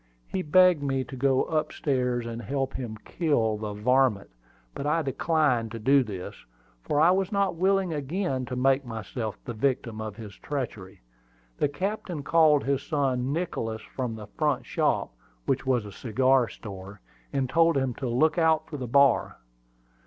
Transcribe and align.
He 0.27 0.41
begged 0.41 0.81
me 0.81 1.03
to 1.03 1.15
go 1.15 1.43
up 1.43 1.71
stairs, 1.71 2.25
and 2.25 2.41
help 2.41 2.73
him 2.73 2.97
kill 3.05 3.57
the 3.57 3.73
"varmint;" 3.73 4.31
but 4.73 4.87
I 4.87 5.03
declined 5.03 5.69
to 5.73 5.77
do 5.79 6.01
this, 6.03 6.33
for 6.81 6.99
I 6.99 7.11
was 7.11 7.31
not 7.31 7.53
willing 7.53 7.93
again 7.93 8.45
to 8.47 8.55
make 8.55 8.83
myself 8.83 9.37
the 9.45 9.53
victim 9.53 10.01
of 10.01 10.15
his 10.15 10.33
treachery. 10.33 11.01
The 11.59 11.69
captain 11.69 12.23
called 12.23 12.63
his 12.63 12.81
son 12.81 13.31
Nicholas 13.31 13.83
from 13.95 14.15
the 14.15 14.25
front 14.25 14.65
shop, 14.65 15.13
which 15.45 15.67
was 15.67 15.85
a 15.85 15.91
cigar 15.91 16.47
store, 16.47 16.99
and 17.31 17.47
told 17.47 17.77
him 17.77 17.93
to 17.97 18.07
look 18.09 18.39
out 18.39 18.67
for 18.71 18.77
the 18.77 18.87
bar. 18.87 19.37